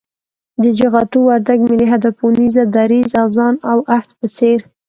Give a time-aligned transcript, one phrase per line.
[0.61, 4.59] د جغتو، وردگ، ملي هدف اونيزه، دريځ، آذان او عهد په څېر